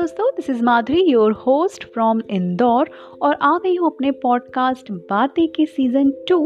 दोस्तों 0.00 0.28
this 0.36 0.48
is 0.50 0.62
Madhuri 0.62 1.00
your 1.02 1.32
host 1.32 1.84
from 1.84 2.20
Indore 2.30 2.90
और 3.22 3.34
आ 3.42 3.58
गई 3.58 3.74
हूँ 3.76 3.86
अपने 3.86 4.10
पॉडकास्ट 4.10 4.90
बातें 5.10 5.48
के 5.48 5.66
season 5.66 6.10
two 6.28 6.38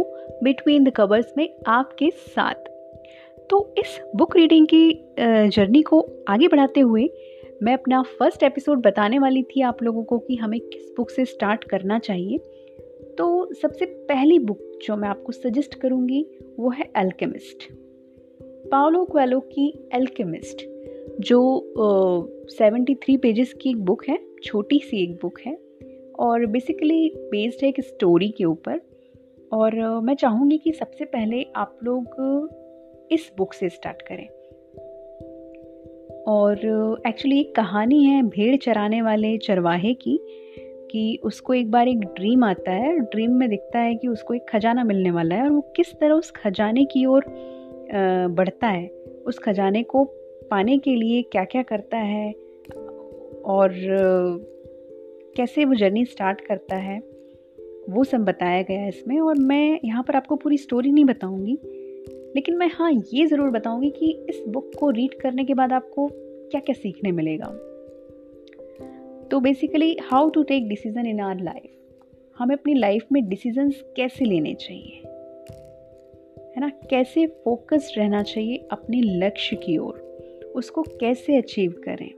between 0.43 0.85
the 0.85 0.91
covers 0.91 1.33
में 1.37 1.49
आपके 1.67 2.11
साथ। 2.11 2.67
तो 3.51 3.75
इस 3.79 4.01
बुक 4.17 4.37
रीडिंग 4.37 4.67
की 4.67 4.93
जर्नी 5.49 5.83
को 5.83 6.01
आगे 6.29 6.49
बढ़ाते 6.49 6.81
हुए 6.81 7.09
मैं 7.63 7.75
अपना 7.75 8.03
फ़र्स्ट 8.19 8.43
एपिसोड 8.43 8.83
बताने 8.83 9.19
वाली 9.19 9.43
थी 9.43 9.63
आप 9.63 9.83
लोगों 9.83 10.05
को 10.05 10.19
कि 10.19 10.37
हमें 10.37 10.61
किस 10.61 10.93
बुक 10.97 11.11
से 11.11 11.25
स्टार्ट 11.25 11.65
करना 11.65 11.99
चाहिए। 11.99 12.39
तो 13.19 13.55
सबसे 13.55 13.85
पहली 14.09 14.39
बुक 14.39 14.79
जो 14.83 14.97
मैं 14.97 15.09
आपको 15.09 15.33
सजेस्ट 15.33 15.81
करूँगी, 15.81 16.27
वो 16.59 16.71
है 16.71 16.91
एल्केमिस्ट 16.97 17.73
पाओलो 18.71 19.05
क्वेलो 19.05 19.41
की 19.41 19.73
एल्केमिस्ट 19.95 20.74
जो 21.21 21.67
सेवेंटी 22.51 22.95
थ्री 22.95 23.17
पेजेस 23.17 23.53
की 23.53 23.71
एक 23.71 23.77
बुक 23.77 24.05
है 24.09 24.19
छोटी 24.43 24.79
सी 24.79 25.03
एक 25.03 25.15
बुक 25.23 25.41
है 25.47 25.59
और 26.19 26.47
बेसिकली 26.47 27.13
बेस्ड 27.17 27.63
है 27.63 27.69
एक 27.69 27.81
स्टोरी 27.81 28.29
के 28.29 28.45
ऊपर। 28.45 28.81
और 29.53 29.99
uh, 29.99 30.03
मैं 30.03 30.15
चाहूँगी 30.15 30.59
कि 30.59 30.73
सबसे 30.73 31.05
पहले 31.05 31.47
आप 31.57 31.79
लोग 31.85 32.07
इस 33.11 33.33
बुक 33.39 33.53
से 33.53 33.69
स्टार्ट 33.69 34.03
करें। 34.03 34.29
और 36.23 36.59
एक्चुअली 37.07 37.41
एक 37.41 37.55
कहानी 37.55 38.05
है 38.05 38.23
भेड़ 38.23 38.57
चराने 38.57 39.03
वाले 39.03 39.39
चरवाहे 39.39 39.95
की 39.95 40.21
कि 40.91 41.19
उसको 41.23 41.55
एक 41.55 41.71
बार 41.71 41.89
एक 41.89 42.01
ड्रीम 42.01 42.45
आता 42.45 42.73
है 42.73 42.99
ड्रीम 42.99 43.33
में 43.33 43.49
दिखता 43.49 43.79
है 43.79 43.95
कि 43.95 44.09
उसको 44.09 44.35
एक 44.35 44.47
खजाना 44.49 44.85
मिलने 44.85 45.11
वाला 45.11 45.35
है 45.35 45.43
और 45.43 45.51
वो 45.51 45.61
किस 45.61 45.95
तरह 45.95 46.15
उस 46.15 46.31
खजाने 46.31 46.85
की 46.85 47.07
ओर 47.07 47.25
बढ़ता 48.31 48.67
है 48.67 48.89
उस 49.27 49.39
खजाने 49.39 49.83
को 49.83 50.11
पाने 50.51 50.79
के 50.79 50.95
लिए 50.97 51.23
क्या 51.23 51.45
क्या 51.45 51.63
करता 51.63 51.99
है 51.99 52.33
और 53.45 53.73
कैसे 55.37 55.65
वो 55.65 55.75
जर्नी 55.75 56.05
स्टार्ट 56.05 56.41
करता 56.41 56.77
है, 56.77 56.99
वो 57.91 58.05
सब 58.05 58.25
बताया 58.25 58.63
गया 58.63 58.81
है 58.81 58.89
इसमें 58.89 59.19
और 59.21 59.39
मैं 59.39 59.81
यहाँ 59.85 60.03
पर 60.03 60.17
आपको 60.17 60.37
पूरी 60.37 60.59
स्टोरी 60.59 60.93
नहीं 60.93 61.05
बताऊँगी। 61.05 61.59
लेकिन 62.37 62.57
मैं 62.57 62.71
हाँ 62.75 62.91
ये 63.15 63.27
ज़रूर 63.27 63.51
बताऊँगी 63.51 63.91
कि 63.91 64.11
इस 64.31 64.43
बुक 64.49 64.71
को 64.81 64.91
रीड 64.91 65.15
करने 65.15 65.45
के 65.45 65.55
बाद 65.55 65.73
आपको 65.73 66.09
क्या 66.51 66.61
क्या 66.61 66.75
सीखने 66.75 67.13
मिलेगा। 67.13 67.47
तो 69.31 69.41
basically 69.41 69.97
how 70.03 70.29
to 70.31 70.43
take 70.43 70.69
decision 70.69 71.07
in 71.07 71.21
our 71.21 71.41
life 71.41 71.71
हमें 72.39 72.57
अपनी 72.57 72.75
लाइफ 72.75 73.07
में 73.13 73.29
डिसीजंस 73.29 73.83
कैसे 73.97 74.25
लेने 74.25 74.55
चाहिए? 74.55 75.03
है 76.57 76.61
ना? 76.61 76.69
कैसे 76.91 77.27
फोकस्ड 77.45 77.99
रहना 77.99 78.23
चाहिए 78.23 78.57
अपने 78.73 79.01
लक्ष्य 79.03 79.57
की 79.57 79.79
ओर? 79.79 80.04
उसको 80.55 80.83
कैसे 80.83 81.37
अचीव 81.37 81.75
करें? 81.85 82.11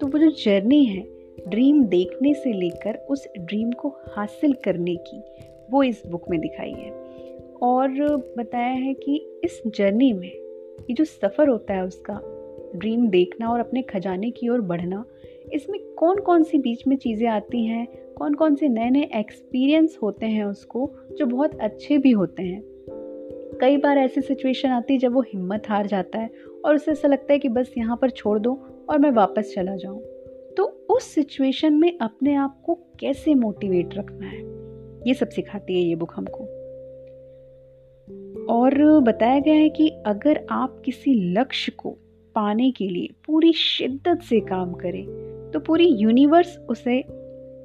तो 0.00 0.06
वो 0.06 0.18
जो 0.18 0.30
जर्नी 0.30 0.84
है 0.84 1.06
ड्रीम 1.48 1.84
देखने 1.84 2.34
से 2.34 2.52
लेकर 2.52 2.94
उस 3.10 3.28
ड्रीम 3.38 3.70
को 3.70 3.88
हासिल 3.88 4.52
करने 4.52 4.94
की, 4.94 5.22
वो 5.70 5.82
इस 5.82 6.02
बुक 6.06 6.30
में 6.30 6.40
दिखाई 6.40 6.72
है। 6.72 6.90
और 7.62 8.16
बताया 8.38 8.72
है 8.72 8.94
कि 8.94 9.40
इस 9.44 9.62
जर्नी 9.66 10.12
में 10.12 10.32
ये 10.80 10.92
जो 10.92 11.04
सफ़र 11.04 11.48
होता 11.48 11.74
है 11.74 11.84
उसका 11.84 12.20
ड्रीम 12.76 13.08
देखना 13.08 13.48
और 13.48 13.60
अपने 13.60 13.82
खजाने 13.82 14.30
की 14.30 14.48
ओर 14.48 14.60
बढ़ना, 14.60 15.04
इसमें 15.52 15.80
कौन 15.80 16.18
कौन 16.18 16.42
सी 16.42 16.58
बीच 16.58 16.86
में 16.86 16.96
चीज़ें 16.96 17.28
आती 17.28 17.66
हैं 17.66 18.14
कौन 18.14 18.34
कौन 18.34 18.54
से 18.54 18.68
नए 18.68 18.90
नए 18.90 19.08
एक्सपीरियंस 19.16 19.98
होते 20.02 20.26
हैं 20.26 20.44
उसको, 20.44 20.90
जो 21.18 21.26
बहुत 21.26 21.60
अच्छे 21.60 21.98
भी 21.98 22.10
होते 22.10 22.42
हैं। 22.42 22.62
कई 23.60 23.76
बार 23.76 23.98
ऐसी 23.98 24.20
सिचुएशन 24.20 24.68
आती 24.68 24.92
है 24.92 24.98
जब 24.98 25.12
वो 25.14 25.20
हिम्मत 25.22 25.68
हार 25.68 25.86
जाता 25.86 26.18
है 26.18 26.30
और 26.64 26.74
उसे 26.74 26.90
ऐसा 26.90 27.08
लगता 27.08 27.32
है 27.32 27.38
कि 27.38 27.48
बस 27.48 27.72
यहाँ 27.78 27.96
पर 27.96 28.10
छोड़ 28.10 28.38
दो 28.38 28.52
और 28.90 28.98
मैं 28.98 29.10
वापस 29.10 29.52
चला 29.54 29.76
जाऊँ। 29.76 30.00
तो 30.56 30.64
उस 30.90 31.04
सिचुएशन 31.04 31.74
में 31.74 31.98
अपने 31.98 32.34
आप 32.34 32.60
को 32.66 32.74
कैसे 33.00 33.34
मोटिवेट 33.34 33.94
रखना 33.94 34.26
है? 34.26 34.40
ये 35.08 35.14
सब 35.14 35.28
सिखाती 35.28 35.74
है 35.74 35.88
ये 35.88 35.94
बुक 35.94 36.12
हमको। 36.16 36.44
और 38.50 39.00
बताया 39.00 39.40
गया 39.40 39.54
है 39.54 39.68
कि 39.68 39.88
अगर 40.06 40.46
आप 40.50 40.80
किसी 40.84 41.14
लक्ष्य 41.32 41.72
को 41.72 41.90
पाने 42.34 42.70
के 42.70 42.88
लिए 42.88 43.08
पूरी 43.26 43.52
शिद्दत 43.52 44.22
से 44.22 44.40
काम 44.40 44.72
करें 44.74 45.04
तो 45.54 45.60
पूरी 45.60 45.86
यूनिवर्स 45.92 46.56
उसे 46.70 47.00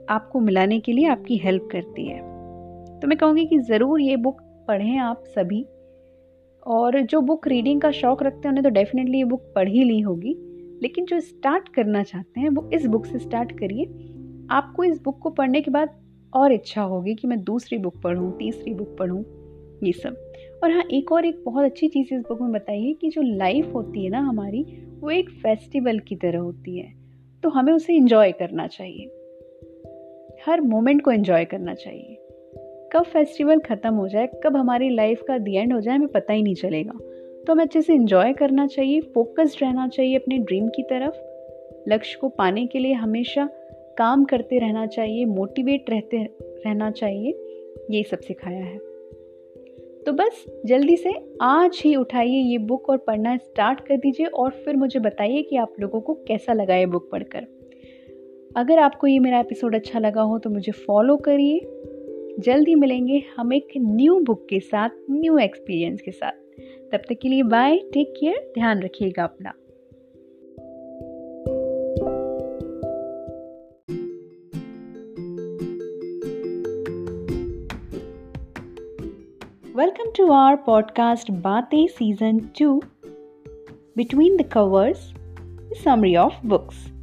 आपको 0.09 0.39
मिलाने 0.39 0.79
के 0.79 0.91
लिए 0.91 1.07
आपकी 1.07 1.37
हेल्प 1.37 1.67
करती 1.71 2.07
है। 2.07 2.19
तो 2.99 3.07
मैं 3.07 3.17
कहूँगी 3.17 3.45
कि 3.45 3.59
ज़रूर 3.59 4.01
ये 4.01 4.15
बुक 4.17 4.41
पढ़ें 4.67 4.97
आप 4.97 5.23
सभी। 5.27 5.65
और 6.67 7.01
जो 7.01 7.21
बुक 7.21 7.47
रीडिंग 7.47 7.81
का 7.81 7.91
शौक़ 7.91 8.23
रखते 8.23 8.37
हैं, 8.37 8.49
उन्हें 8.49 8.63
तो 8.63 8.69
डेफिनेटली 8.69 9.17
ये 9.17 9.23
बुक 9.23 9.41
पढ़ 9.55 9.69
ही 9.69 9.83
ली 9.83 9.99
होगी। 9.99 10.35
लेकिन 10.81 11.05
जो 11.05 11.19
स्टार्ट 11.19 11.69
करना 11.69 12.03
चाहते 12.03 12.41
हैं, 12.41 12.49
वो 12.49 12.69
इस 12.73 12.85
बुक 12.85 13.05
से 13.05 13.19
स्टार्ट 13.19 13.51
करिए। 13.51 13.85
आपको 14.51 14.83
इस 14.83 15.03
बुक 15.03 15.19
को 15.19 15.29
पढ़ने 15.29 15.61
के 15.61 15.71
बाद 15.71 15.89
और 16.33 16.51
इच्छा 16.51 16.81
होगी 16.81 17.15
कि 17.15 17.27
मैं 17.27 17.43
दूसरी 17.43 17.77
बुक 17.77 18.01
पढ़ूँ, 18.01 18.37
तीसरी 18.37 18.73
बुक 18.73 18.95
पढ़ूँ, 18.99 19.25
ये 19.83 19.91
सब। 19.91 20.31
और 20.63 20.71
हाँ 20.71 20.83
एक 20.91 21.11
और 21.11 21.25
एक 21.25 21.43
बहुत 21.45 21.65
अच्छी 21.65 21.87
चीज़ 21.87 22.13
इस 22.13 22.21
बुक 22.21 22.41
में 22.41 22.51
बताइए 22.51 22.93
कि 22.93 23.09
जो 23.09 23.21
लाइफ 23.21 23.73
होती 23.73 24.03
है 24.03 24.09
ना 24.09 24.19
हमारी, 24.19 24.63
वो 24.99 25.09
एक 25.09 25.29
फेस्टिवल 25.29 25.99
की 25.99 26.15
तरह 26.15 26.39
होती 26.39 26.77
है। 26.77 26.93
तो 27.43 27.49
हमें 27.49 27.73
उसे 27.73 27.93
इंजॉय 27.93 28.31
करना 28.31 28.67
चाहिए। 28.67 29.05
हर 30.45 30.61
मोमेंट 30.61 31.01
को 31.01 31.11
इंजॉय 31.11 31.45
करना 31.45 31.73
चाहिए। 31.73 32.26
कब 32.93 33.03
फेस्टिवल 33.03 33.59
ख़त्म 33.59 33.93
हो 33.93 34.07
जाए, 34.07 34.29
कब 34.43 34.55
हमारी 34.55 34.89
लाइफ 34.89 35.21
का 35.27 35.37
दी 35.37 35.55
एंड 35.55 35.73
हो 35.73 35.81
जाए, 35.81 35.95
हमें 35.95 36.07
पता 36.07 36.33
ही 36.33 36.43
नहीं 36.43 36.55
चलेगा। 36.55 36.91
तो 37.47 37.53
हमें 37.53 37.65
अच्छे 37.65 37.81
से 37.81 37.93
इंजॉय 37.93 38.33
करना 38.33 38.67
चाहिए 38.67 39.01
फोकस्ड 39.01 39.59
रहना 39.61 39.87
चाहिए 39.87 40.15
अपने 40.15 40.37
ड्रीम 40.37 40.67
की 40.67 40.83
तरफ़। 40.83 41.15
लक्ष्य 41.89 42.17
को 42.21 42.29
पाने 42.29 42.67
के 42.67 42.79
लिए 42.79 42.93
हमेशा 42.93 43.49
काम 43.97 44.25
करते 44.25 44.59
रहना 44.59 44.85
चाहिए 44.85 45.25
मोटिवेट 45.25 45.89
रहते, 45.89 46.17
रहना 46.41 46.91
चाहिए। 46.91 47.29
ये 47.91 48.03
सब 48.03 48.19
सिखाया 48.19 48.65
है। 48.65 48.77
तो 50.05 50.11
बस, 50.13 50.61
जल्दी 50.65 50.97
से 50.97 51.13
आज 51.41 51.81
ही 51.85 51.95
उठाइए 51.95 52.39
ये 52.41 52.57
बुक 52.57 52.89
और 52.89 52.97
पढ़ना 52.97 53.37
स्टार्ट 53.37 53.79
कर 53.79 53.97
दीजिए 53.97 54.25
और 54.25 54.51
फिर 54.51 54.75
मुझे 54.75 54.99
बताइए 54.99 55.41
कि 55.41 55.57
आप 55.57 55.73
लोगों 55.79 56.01
को 56.01 56.13
कैसा 56.13 56.53
लगा 56.53 56.75
ये 56.75 56.85
बुक 56.85 57.09
पढ़कर। 57.11 57.47
अगर 58.55 58.79
आपको 58.79 59.07
ये 59.07 59.19
मेरा 59.19 59.39
एपिसोड 59.39 59.75
अच्छा 59.75 59.99
लगा 59.99 60.21
हो 60.21 60.39
तो 60.39 60.49
मुझे 60.49 60.71
फॉलो 60.71 61.17
करिए। 61.17 61.59
जल्दी 62.39 62.75
मिलेंगे 62.75 63.23
हम 63.37 63.53
एक 63.53 63.67
न्यू 63.77 64.19
बुक 64.19 64.47
के 64.49 64.59
साथ 64.59 64.89
न्यू 65.11 65.37
एक्सपीरियंस 65.37 66.01
के 66.01 66.11
साथ. 66.11 66.31
तब 66.91 66.97
तक 66.97 67.19
के 67.21 67.29
लिए 67.29 67.43
बाय 67.43 67.77
टेक 67.77 68.13
केयर 68.19 68.51
ध्यान 68.53 68.81
रखिएगा 68.81 69.23
अपना. 69.23 69.53
वेलकम 79.75 80.11
टू 80.17 80.31
आर 80.31 80.55
पॉडकास्ट 80.55 81.31
बातें 81.31 81.87
season 81.87 82.39
two 82.39 82.81
between 83.97 84.37
the 84.37 84.41
covers 84.41 85.13
summary 85.83 86.15
of 86.15 86.47
books 86.47 86.96